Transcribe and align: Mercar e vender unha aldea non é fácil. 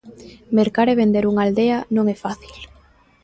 Mercar 0.57 0.87
e 0.93 0.99
vender 1.01 1.23
unha 1.31 1.43
aldea 1.45 1.77
non 1.95 2.05
é 2.13 2.15
fácil. 2.25 2.53